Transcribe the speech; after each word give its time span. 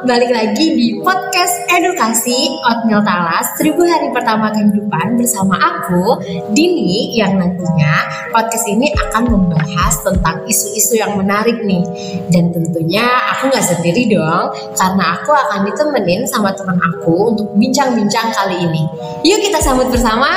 balik 0.00 0.32
lagi 0.32 0.66
di 0.72 0.96
podcast 1.04 1.68
edukasi 1.68 2.56
Oatmeal 2.64 3.04
Talas 3.04 3.52
Seribu 3.60 3.84
Hari 3.84 4.08
Pertama 4.16 4.48
Kehidupan 4.48 5.20
bersama 5.20 5.60
aku, 5.60 6.16
Dini, 6.56 7.12
yang 7.12 7.36
nantinya 7.36 8.00
podcast 8.32 8.64
ini 8.72 8.88
akan 8.96 9.28
membahas 9.28 9.94
tentang 10.00 10.40
isu-isu 10.48 10.96
yang 10.96 11.20
menarik 11.20 11.60
nih. 11.68 11.84
Dan 12.32 12.48
tentunya 12.48 13.04
aku 13.36 13.52
nggak 13.52 13.66
sendiri 13.76 14.08
dong, 14.08 14.56
karena 14.72 15.20
aku 15.20 15.30
akan 15.36 15.68
ditemenin 15.68 16.24
sama 16.24 16.48
teman 16.56 16.80
aku 16.80 17.36
untuk 17.36 17.52
bincang-bincang 17.60 18.32
kali 18.32 18.56
ini. 18.56 18.82
Yuk 19.28 19.40
kita 19.44 19.60
sambut 19.60 19.92
bersama 19.92 20.28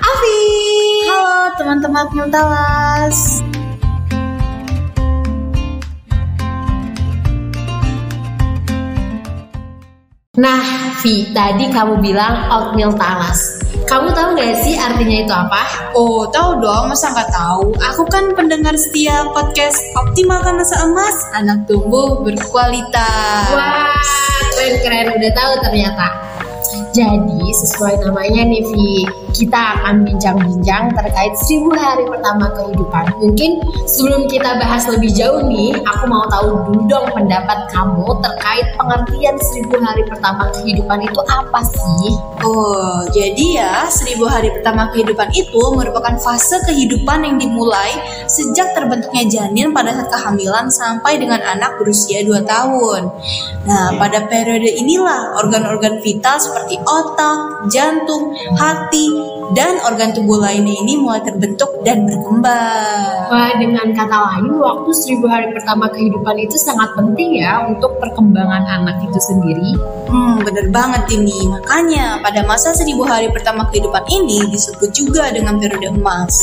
Afi. 0.00 0.40
Halo 1.12 1.52
teman-teman 1.60 2.08
Oatmeal 2.08 2.28
Talas. 2.32 3.49
Nah, 10.40 10.96
Vi, 11.04 11.28
tadi 11.36 11.68
kamu 11.68 12.00
bilang 12.00 12.48
oatmeal 12.48 12.96
talas. 12.96 13.60
Kamu 13.84 14.08
tahu 14.16 14.32
nggak 14.32 14.64
sih 14.64 14.72
artinya 14.72 15.16
itu 15.20 15.34
apa? 15.36 15.92
Oh, 15.92 16.24
tahu 16.32 16.64
dong, 16.64 16.88
masa 16.88 17.12
nggak 17.12 17.28
tahu? 17.28 17.76
Aku 17.92 18.08
kan 18.08 18.32
pendengar 18.32 18.72
setia 18.80 19.28
podcast 19.36 19.76
Optimalkan 20.00 20.56
Masa 20.56 20.80
Emas, 20.88 21.16
anak 21.36 21.68
tumbuh 21.68 22.24
berkualitas. 22.24 23.52
Wah, 23.52 23.92
keren-keren 24.56 25.12
udah 25.20 25.32
tahu 25.36 25.52
ternyata. 25.68 26.29
Jadi 26.90 27.54
sesuai 27.54 28.02
namanya 28.02 28.42
nih 28.50 28.66
Vi, 28.66 29.06
kita 29.30 29.78
akan 29.78 30.02
bincang-bincang 30.02 30.90
terkait 30.90 31.38
seribu 31.46 31.70
hari 31.78 32.02
pertama 32.02 32.50
kehidupan. 32.50 33.06
Mungkin 33.22 33.62
sebelum 33.86 34.26
kita 34.26 34.58
bahas 34.58 34.90
lebih 34.90 35.14
jauh 35.14 35.46
nih, 35.46 35.70
aku 35.86 36.10
mau 36.10 36.26
tahu 36.26 36.66
dulu 36.66 36.90
dong 36.90 37.06
pendapat 37.14 37.70
kamu 37.70 38.10
terkait 38.26 38.66
pengertian 38.74 39.38
seribu 39.38 39.78
hari 39.78 40.02
pertama 40.10 40.50
kehidupan 40.58 40.98
itu 41.06 41.20
apa 41.30 41.60
sih? 41.62 42.10
Oh, 42.42 43.06
jadi 43.14 43.46
ya 43.62 43.74
seribu 43.86 44.26
hari 44.26 44.50
pertama 44.50 44.90
kehidupan 44.90 45.30
itu 45.30 45.62
merupakan 45.70 46.18
fase 46.18 46.58
kehidupan 46.66 47.22
yang 47.22 47.36
dimulai 47.38 48.02
sejak 48.26 48.74
terbentuknya 48.74 49.30
janin 49.30 49.70
pada 49.70 49.94
saat 49.94 50.10
kehamilan 50.10 50.66
sampai 50.66 51.22
dengan 51.22 51.38
anak 51.38 51.78
berusia 51.78 52.26
2 52.26 52.42
tahun. 52.42 53.06
Nah, 53.70 53.94
pada 53.94 54.26
periode 54.26 54.66
inilah 54.66 55.38
organ-organ 55.38 56.02
vital 56.02 56.40
seperti 56.42 56.79
otak, 56.84 57.68
jantung, 57.72 58.34
hati, 58.56 59.06
dan 59.52 59.82
organ 59.82 60.14
tubuh 60.14 60.38
lainnya 60.38 60.74
ini 60.78 60.94
mulai 60.94 61.22
terbentuk 61.26 61.70
dan 61.82 62.06
berkembang. 62.06 63.26
Wah, 63.30 63.52
dengan 63.58 63.90
kata 63.90 64.16
lain, 64.16 64.58
waktu 64.58 64.90
seribu 64.94 65.26
hari 65.26 65.50
pertama 65.50 65.90
kehidupan 65.90 66.36
itu 66.38 66.54
sangat 66.54 66.94
penting 66.94 67.42
ya 67.42 67.66
untuk 67.66 67.98
perkembangan 67.98 68.62
anak 68.82 69.02
itu 69.06 69.18
sendiri. 69.18 69.70
Hmm, 70.06 70.42
bener 70.42 70.70
banget 70.70 71.02
ini. 71.14 71.50
Makanya 71.50 72.22
pada 72.22 72.46
masa 72.46 72.74
seribu 72.74 73.02
hari 73.06 73.30
pertama 73.30 73.66
kehidupan 73.70 74.06
ini 74.10 74.46
disebut 74.50 74.90
juga 74.94 75.30
dengan 75.34 75.58
periode 75.58 75.94
emas. 75.94 76.34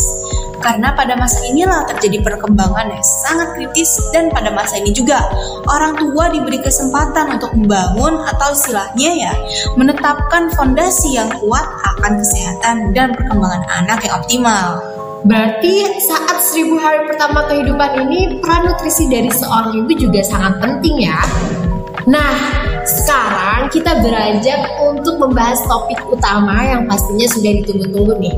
Karena 0.68 0.92
pada 0.92 1.16
masa 1.16 1.40
inilah 1.48 1.88
terjadi 1.88 2.28
perkembangan 2.28 2.92
yang 2.92 3.06
sangat 3.23 3.56
kritis 3.56 3.88
dan 4.12 4.28
pada 4.28 4.52
masa 4.52 4.76
ini 4.76 4.92
juga 4.92 5.24
orang 5.64 5.96
tua 5.96 6.28
diberi 6.28 6.59
kesempatan 6.59 7.40
untuk 7.40 7.56
membangun 7.56 8.20
atau 8.28 8.52
istilahnya 8.52 9.32
ya 9.32 9.34
menetapkan 9.80 10.52
fondasi 10.59 11.16
yang 11.16 11.32
kuat 11.40 11.64
akan 11.96 12.20
kesehatan 12.20 12.92
dan 12.92 13.16
perkembangan 13.16 13.64
anak 13.80 14.04
yang 14.04 14.20
optimal. 14.20 14.84
Berarti 15.24 15.88
saat 16.04 16.44
seribu 16.44 16.84
hari 16.84 17.08
pertama 17.08 17.48
kehidupan 17.48 18.04
ini 18.04 18.44
peran 18.44 18.68
nutrisi 18.68 19.08
dari 19.08 19.31
seorang 19.31 19.72
ibu 19.72 19.92
juga 19.96 20.20
sangat 20.20 20.59
penting 20.59 21.08
ya. 21.08 21.16
Nah, 22.12 22.36
sekarang 22.88 23.68
kita 23.68 24.00
beranjak 24.00 24.64
untuk 24.80 25.20
membahas 25.20 25.60
topik 25.68 26.00
utama 26.08 26.64
yang 26.64 26.88
pastinya 26.88 27.28
sudah 27.28 27.52
ditunggu-tunggu 27.62 28.16
nih. 28.24 28.36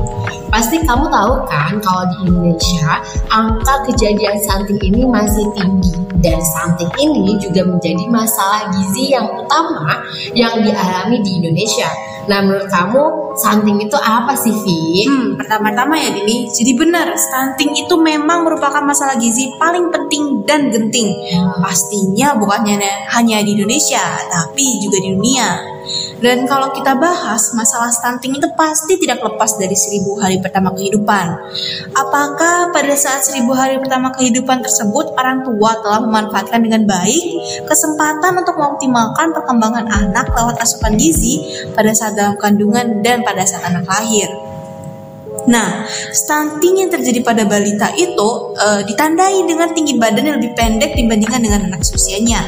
Pasti 0.50 0.82
kamu 0.82 1.06
tahu 1.06 1.32
kan 1.46 1.78
kalau 1.78 2.04
di 2.10 2.16
Indonesia 2.26 2.98
angka 3.30 3.74
kejadian 3.86 4.34
stunting 4.42 4.82
ini 4.82 5.06
masih 5.06 5.46
tinggi 5.54 5.94
dan 6.18 6.42
stunting 6.42 6.90
ini 6.98 7.38
juga 7.38 7.62
menjadi 7.64 8.04
masalah 8.10 8.68
gizi 8.74 9.14
yang 9.14 9.30
utama 9.30 10.02
yang 10.34 10.58
dialami 10.60 11.22
di 11.22 11.38
Indonesia. 11.38 11.88
Nah, 12.30 12.46
menurut 12.46 12.70
kamu 12.70 13.02
stunting 13.34 13.90
itu 13.90 13.98
apa 13.98 14.38
sih, 14.38 14.54
Vi? 14.62 15.02
Hmm, 15.10 15.34
pertama-tama 15.34 15.98
ya 15.98 16.14
Dini, 16.14 16.46
jadi 16.46 16.78
benar, 16.78 17.10
stunting 17.18 17.74
itu 17.74 17.98
memang 17.98 18.46
merupakan 18.46 18.86
masalah 18.86 19.18
gizi 19.18 19.50
paling 19.58 19.90
penting 19.90 20.46
dan 20.46 20.70
genting. 20.70 21.10
Pastinya 21.58 22.38
bukannya 22.38 22.78
hanya 23.10 23.42
di 23.42 23.58
Indonesia, 23.58 24.22
tapi 24.30 24.78
juga 24.78 25.02
di 25.02 25.10
dunia. 25.10 25.79
Dan 26.20 26.44
kalau 26.44 26.68
kita 26.76 26.92
bahas 27.00 27.48
masalah 27.56 27.88
stunting 27.88 28.36
itu 28.36 28.48
pasti 28.52 29.00
tidak 29.00 29.24
lepas 29.24 29.56
dari 29.56 29.72
seribu 29.72 30.20
hari 30.20 30.36
pertama 30.36 30.68
kehidupan. 30.76 31.26
Apakah 31.96 32.68
pada 32.76 32.92
saat 32.92 33.24
seribu 33.24 33.56
hari 33.56 33.80
pertama 33.80 34.12
kehidupan 34.12 34.60
tersebut 34.60 35.16
orang 35.16 35.40
tua 35.40 35.80
telah 35.80 36.04
memanfaatkan 36.04 36.60
dengan 36.60 36.84
baik 36.84 37.24
kesempatan 37.64 38.36
untuk 38.36 38.54
mengoptimalkan 38.60 39.32
perkembangan 39.32 39.88
anak 39.88 40.28
lewat 40.36 40.60
asupan 40.60 41.00
gizi 41.00 41.40
pada 41.72 41.96
saat 41.96 42.12
dalam 42.12 42.36
kandungan 42.36 43.00
dan 43.00 43.24
pada 43.24 43.48
saat 43.48 43.64
anak 43.72 43.88
lahir? 43.88 44.28
Nah, 45.48 45.88
stunting 46.12 46.84
yang 46.84 46.90
terjadi 46.92 47.24
pada 47.24 47.48
balita 47.48 47.88
itu 47.96 48.28
uh, 48.60 48.84
ditandai 48.84 49.40
dengan 49.48 49.72
tinggi 49.72 49.96
badan 49.96 50.26
yang 50.26 50.36
lebih 50.36 50.52
pendek 50.52 50.92
dibandingkan 50.92 51.40
dengan 51.40 51.60
anak 51.72 51.80
seusianya. 51.80 52.44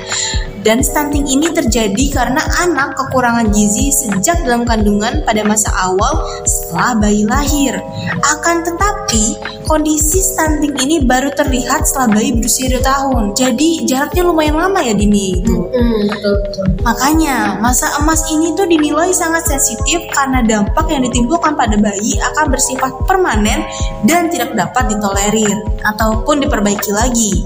Dan 0.62 0.78
stunting 0.78 1.26
ini 1.26 1.50
terjadi 1.50 2.06
karena 2.14 2.42
anak 2.62 2.94
kekurangan 2.94 3.50
gizi 3.50 3.90
sejak 3.90 4.46
dalam 4.46 4.62
kandungan 4.62 5.26
pada 5.26 5.42
masa 5.42 5.74
awal 5.74 6.22
setelah 6.46 6.94
bayi 7.02 7.26
lahir. 7.26 7.82
Akan 8.22 8.62
tetapi, 8.62 9.36
kondisi 9.66 10.22
stunting 10.22 10.78
ini 10.78 11.02
baru 11.02 11.34
terlihat 11.34 11.82
setelah 11.82 12.14
bayi 12.14 12.38
berusia 12.38 12.78
2 12.78 12.78
tahun. 12.78 13.24
Jadi, 13.34 13.90
jaraknya 13.90 14.22
lumayan 14.22 14.54
lama 14.54 14.80
ya 14.86 14.94
Dini 14.94 15.42
itu. 15.42 15.66
Betul, 16.06 16.34
betul. 16.46 16.66
Makanya, 16.86 17.58
masa 17.58 17.90
emas 17.98 18.22
ini 18.30 18.54
tuh 18.54 18.66
dinilai 18.70 19.10
sangat 19.10 19.42
sensitif 19.50 19.98
karena 20.14 20.46
dampak 20.46 20.86
yang 20.86 21.02
ditimbulkan 21.02 21.58
pada 21.58 21.74
bayi 21.74 22.22
akan 22.32 22.54
bersifat 22.54 22.90
permanen 23.10 23.66
dan 24.06 24.30
tidak 24.30 24.54
dapat 24.54 24.94
ditolerir 24.94 25.58
ataupun 25.82 26.38
diperbaiki 26.46 26.90
lagi. 26.94 27.42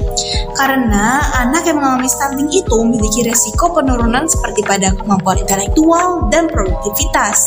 Karena 0.53 1.21
anak 1.41 1.65
yang 1.65 1.81
mengalami 1.81 2.09
stunting 2.09 2.49
itu 2.53 2.77
memiliki 3.07 3.31
resiko 3.31 3.71
penurunan 3.71 4.27
seperti 4.27 4.67
pada 4.67 4.91
kemampuan 4.99 5.39
intelektual 5.39 6.27
dan 6.27 6.51
produktivitas, 6.51 7.39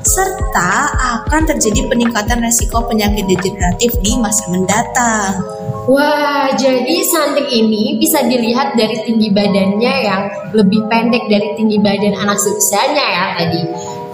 serta 0.00 0.88
akan 1.20 1.52
terjadi 1.52 1.84
peningkatan 1.84 2.40
resiko 2.40 2.80
penyakit 2.88 3.28
degeneratif 3.28 3.92
di 4.00 4.16
masa 4.16 4.48
mendatang. 4.48 5.36
Wah, 5.84 6.48
jadi 6.56 7.04
stunting 7.04 7.44
ini 7.52 8.00
bisa 8.00 8.24
dilihat 8.24 8.72
dari 8.72 9.04
tinggi 9.04 9.28
badannya 9.28 9.94
yang 10.00 10.22
lebih 10.56 10.80
pendek 10.88 11.28
dari 11.28 11.60
tinggi 11.60 11.76
badan 11.76 12.16
anak 12.16 12.40
seusianya 12.40 13.04
ya 13.04 13.24
tadi. 13.36 13.62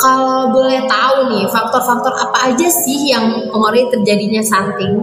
Kalau 0.02 0.50
boleh 0.50 0.82
tahu 0.90 1.30
nih, 1.30 1.46
faktor-faktor 1.46 2.10
apa 2.10 2.50
aja 2.50 2.66
sih 2.66 3.14
yang 3.14 3.30
mempengaruhi 3.30 3.86
terjadinya 3.94 4.42
stunting? 4.42 4.98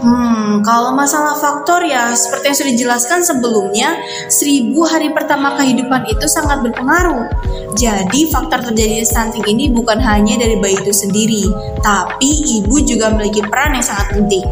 Hmm, 0.00 0.64
kalau 0.64 0.96
masalah 0.96 1.36
faktor 1.36 1.84
ya 1.84 2.16
seperti 2.16 2.44
yang 2.48 2.56
sudah 2.56 2.72
dijelaskan 2.72 3.20
sebelumnya, 3.20 4.00
seribu 4.32 4.88
hari 4.88 5.12
pertama 5.12 5.60
kehidupan 5.60 6.08
itu 6.08 6.24
sangat 6.24 6.64
berpengaruh. 6.64 7.28
Jadi 7.76 8.32
faktor 8.32 8.64
terjadinya 8.64 9.04
stunting 9.04 9.44
ini 9.44 9.68
bukan 9.68 10.00
hanya 10.00 10.40
dari 10.40 10.56
bayi 10.56 10.80
itu 10.80 10.88
sendiri, 10.96 11.44
tapi 11.84 12.32
ibu 12.60 12.80
juga 12.80 13.12
memiliki 13.12 13.44
peran 13.44 13.76
yang 13.76 13.84
sangat 13.84 14.16
penting. 14.16 14.44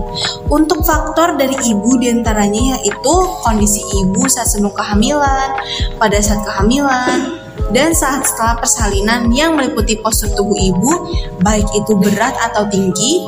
Untuk 0.53 0.85
faktor 0.85 1.41
dari 1.41 1.57
ibu 1.65 1.97
di 1.97 2.13
antaranya 2.13 2.77
yaitu 2.85 3.15
kondisi 3.41 3.81
ibu 4.05 4.29
saat 4.29 4.53
sebelum 4.53 4.77
kehamilan, 4.77 5.49
pada 5.97 6.21
saat 6.21 6.45
kehamilan, 6.45 7.41
dan 7.73 7.93
saat 7.93 8.25
setelah 8.25 8.61
persalinan 8.61 9.29
yang 9.33 9.57
meliputi 9.57 9.97
postur 10.01 10.29
tubuh 10.37 10.57
ibu, 10.57 10.93
baik 11.41 11.67
itu 11.77 11.93
berat 11.97 12.33
atau 12.53 12.65
tinggi, 12.69 13.21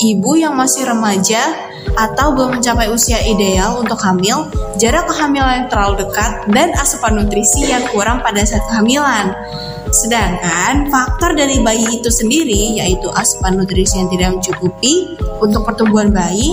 ibu 0.00 0.36
yang 0.36 0.54
masih 0.56 0.84
remaja 0.84 1.40
atau 1.96 2.36
belum 2.36 2.60
mencapai 2.60 2.92
usia 2.92 3.16
ideal 3.24 3.80
untuk 3.80 3.96
hamil, 4.02 4.50
jarak 4.76 5.08
kehamilan 5.08 5.64
yang 5.64 5.68
terlalu 5.72 6.04
dekat, 6.04 6.44
dan 6.52 6.74
asupan 6.76 7.16
nutrisi 7.16 7.70
yang 7.70 7.86
kurang 7.88 8.20
pada 8.20 8.44
saat 8.44 8.60
kehamilan. 8.68 9.32
Sedangkan 9.94 10.90
faktor 10.90 11.38
dari 11.38 11.62
bayi 11.62 12.02
itu 12.02 12.10
sendiri 12.10 12.76
yaitu 12.76 13.06
asupan 13.14 13.56
nutrisi 13.56 13.96
yang 14.02 14.10
tidak 14.10 14.28
mencukupi 14.36 15.14
untuk 15.40 15.62
pertumbuhan 15.62 16.10
bayi, 16.10 16.52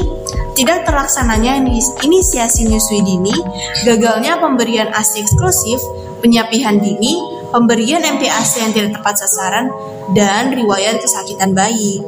tidak 0.53 0.85
terlaksananya 0.85 1.59
inisiasi 2.05 2.69
menyusui 2.69 3.01
dini, 3.01 3.35
gagalnya 3.83 4.37
pemberian 4.37 4.93
ASI 4.93 5.25
eksklusif, 5.25 5.81
penyapihan 6.21 6.77
dini, 6.77 7.19
pemberian 7.51 8.05
MPASI 8.05 8.69
yang 8.69 8.71
tidak 8.71 9.01
tepat 9.01 9.15
sasaran, 9.25 9.67
dan 10.13 10.53
riwayat 10.53 11.01
kesakitan 11.01 11.51
bayi. 11.57 11.99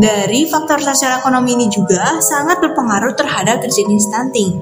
Dari 0.00 0.48
faktor 0.48 0.80
sosial 0.80 1.20
ekonomi 1.20 1.60
ini 1.60 1.68
juga 1.68 2.24
sangat 2.24 2.64
berpengaruh 2.64 3.12
terhadap 3.12 3.60
terjadinya 3.60 4.00
stunting. 4.00 4.56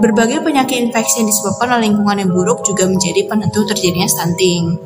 Berbagai 0.00 0.40
penyakit 0.40 0.88
infeksi 0.88 1.20
yang 1.20 1.28
disebabkan 1.28 1.76
oleh 1.76 1.92
lingkungan 1.92 2.16
yang 2.16 2.32
buruk 2.32 2.64
juga 2.64 2.88
menjadi 2.88 3.28
penentu 3.28 3.68
terjadinya 3.68 4.08
stunting. 4.08 4.80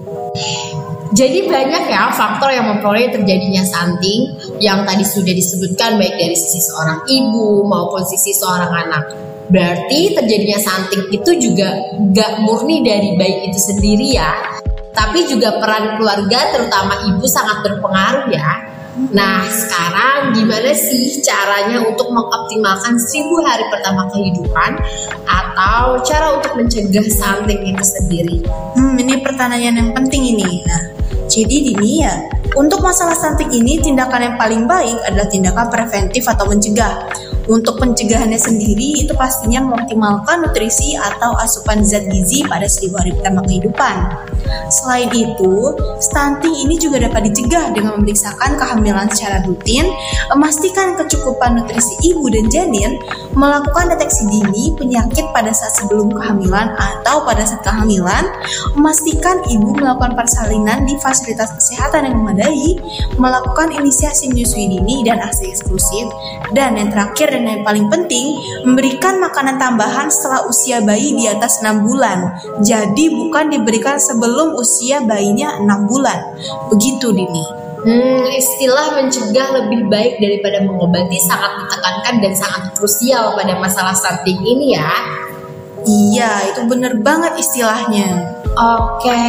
Jadi 1.14 1.46
banyak 1.46 1.94
ya 1.94 2.10
faktor 2.10 2.50
yang 2.50 2.66
mempengaruhi 2.74 3.14
terjadinya 3.14 3.62
stunting 3.62 4.34
yang 4.58 4.82
tadi 4.82 5.06
sudah 5.06 5.30
disebutkan 5.30 5.94
baik 5.94 6.18
dari 6.18 6.34
sisi 6.34 6.58
seorang 6.58 7.06
ibu 7.06 7.62
maupun 7.62 8.02
sisi 8.02 8.34
seorang 8.34 8.74
anak. 8.74 9.14
Berarti 9.46 10.10
terjadinya 10.10 10.58
stunting 10.58 11.14
itu 11.14 11.30
juga 11.38 11.70
gak 12.10 12.42
murni 12.42 12.82
dari 12.82 13.14
bayi 13.14 13.46
itu 13.46 13.62
sendiri 13.62 14.18
ya, 14.18 14.58
tapi 14.90 15.22
juga 15.30 15.62
peran 15.62 16.02
keluarga 16.02 16.50
terutama 16.50 16.98
ibu 17.14 17.22
sangat 17.30 17.62
berpengaruh 17.62 18.26
ya. 18.34 18.73
Nah, 18.94 19.42
sekarang 19.50 20.38
gimana 20.38 20.70
sih 20.70 21.18
caranya 21.18 21.82
untuk 21.82 22.14
mengoptimalkan 22.14 22.94
seribu 22.94 23.42
hari 23.42 23.66
pertama 23.66 24.06
kehidupan 24.14 24.78
atau 25.26 25.98
cara 26.06 26.38
untuk 26.38 26.54
mencegah 26.54 27.02
stunting 27.10 27.74
itu 27.74 27.82
sendiri? 27.82 28.36
Hmm, 28.78 28.94
ini 28.94 29.18
pertanyaan 29.18 29.82
yang 29.82 29.90
penting 29.98 30.38
ini. 30.38 30.62
Nah, 30.62 30.82
jadi 31.26 31.74
dini 31.74 32.06
ya, 32.06 32.14
untuk 32.54 32.86
masalah 32.86 33.18
stunting 33.18 33.50
ini 33.50 33.82
tindakan 33.82 34.30
yang 34.30 34.36
paling 34.38 34.62
baik 34.70 34.94
adalah 35.10 35.26
tindakan 35.26 35.66
preventif 35.74 36.22
atau 36.30 36.46
mencegah. 36.46 37.10
Untuk 37.44 37.76
pencegahannya 37.76 38.40
sendiri 38.40 39.04
itu 39.04 39.12
pastinya 39.12 39.60
mengoptimalkan 39.68 40.48
nutrisi 40.48 40.96
atau 40.96 41.34
asupan 41.36 41.84
zat 41.84 42.06
gizi 42.08 42.46
pada 42.46 42.64
seribu 42.70 42.96
hari 43.02 43.12
pertama 43.12 43.42
kehidupan. 43.44 43.96
Selain 44.70 45.10
itu, 45.12 45.54
stunting 46.00 46.54
ini 46.66 46.74
juga 46.80 47.04
dapat 47.04 47.30
dicegah 47.30 47.70
dengan 47.72 48.00
memeriksakan 48.00 48.56
kehamilan 48.58 49.06
secara 49.12 49.44
rutin, 49.44 49.86
memastikan 50.32 50.96
kecukupan 50.98 51.58
nutrisi 51.58 51.94
ibu 52.10 52.26
dan 52.32 52.46
janin, 52.50 52.98
melakukan 53.34 53.94
deteksi 53.94 54.26
dini 54.30 54.72
penyakit 54.74 55.26
pada 55.34 55.50
saat 55.50 55.74
sebelum 55.78 56.10
kehamilan 56.12 56.74
atau 56.74 57.22
pada 57.26 57.44
saat 57.44 57.62
kehamilan, 57.66 58.24
memastikan 58.78 59.42
ibu 59.50 59.74
melakukan 59.76 60.16
persalinan 60.16 60.86
di 60.86 60.94
fasilitas 61.00 61.50
kesehatan 61.54 62.08
yang 62.10 62.16
memadai, 62.20 62.78
melakukan 63.18 63.74
inisiasi 63.74 64.30
menyusui 64.30 64.70
dini 64.70 65.04
dan 65.06 65.20
ASI 65.20 65.50
eksklusif, 65.50 66.06
dan 66.56 66.78
yang 66.78 66.90
terakhir 66.90 67.34
dan 67.34 67.44
yang 67.44 67.62
paling 67.66 67.86
penting, 67.90 68.38
memberikan 68.64 69.18
makanan 69.20 69.56
tambahan 69.58 70.08
setelah 70.08 70.46
usia 70.46 70.80
bayi 70.82 71.14
di 71.16 71.26
atas 71.26 71.60
6 71.62 71.84
bulan. 71.84 72.32
Jadi 72.62 73.10
bukan 73.12 73.50
diberikan 73.50 73.96
sebelum 74.34 74.58
usia 74.58 74.98
bayinya 75.06 75.62
6 75.62 75.86
bulan. 75.86 76.18
Begitu 76.74 77.14
Dini. 77.14 77.44
Hmm, 77.86 78.26
istilah 78.26 78.98
mencegah 78.98 79.62
lebih 79.62 79.86
baik 79.86 80.18
daripada 80.18 80.66
mengobati 80.66 81.22
sangat 81.22 81.54
ditekankan 81.62 82.18
dan 82.18 82.32
sangat 82.34 82.74
krusial 82.74 83.38
pada 83.38 83.54
masalah 83.62 83.94
stunting 83.94 84.42
ini 84.42 84.74
ya. 84.74 84.90
Iya, 85.86 86.50
itu 86.50 86.66
bener 86.66 86.98
banget 86.98 87.38
istilahnya. 87.38 88.34
Oke, 88.58 89.22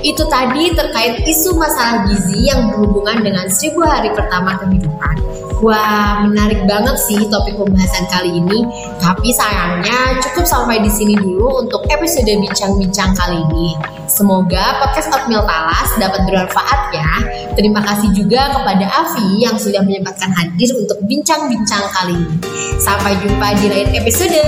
itu 0.00 0.22
tadi 0.32 0.72
terkait 0.72 1.20
isu 1.28 1.52
masalah 1.60 2.08
gizi 2.08 2.48
yang 2.48 2.72
berhubungan 2.72 3.20
dengan 3.20 3.44
seribu 3.52 3.84
hari 3.84 4.08
pertama 4.16 4.56
kehidupan. 4.64 5.16
Wah, 5.60 6.24
menarik 6.24 6.64
banget 6.64 6.96
sih 7.04 7.20
topik 7.28 7.52
pembahasan 7.60 8.08
kali 8.08 8.40
ini. 8.40 8.64
Tapi 8.96 9.28
sayangnya 9.28 10.16
cukup 10.24 10.48
sampai 10.48 10.80
di 10.80 10.88
sini 10.88 11.12
dulu 11.20 11.60
untuk 11.60 11.84
episode 11.92 12.32
bincang-bincang 12.32 13.12
kali 13.12 13.44
ini. 13.52 13.76
Semoga 14.08 14.80
podcast 14.80 15.12
Oatmeal 15.12 15.44
Talas 15.44 15.90
dapat 16.00 16.24
bermanfaat 16.24 16.80
ya. 16.96 17.12
Terima 17.52 17.84
kasih 17.84 18.08
juga 18.16 18.56
kepada 18.56 18.88
Avi 18.88 19.44
yang 19.44 19.60
sudah 19.60 19.84
menyempatkan 19.84 20.32
hadir 20.32 20.72
untuk 20.80 20.96
bincang-bincang 21.04 21.84
kali 21.92 22.16
ini. 22.16 22.36
Sampai 22.80 23.20
jumpa 23.20 23.60
di 23.60 23.66
lain 23.68 23.88
episode. 24.00 24.40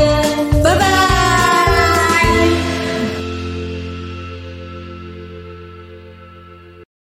Bye-bye! 0.65 1.12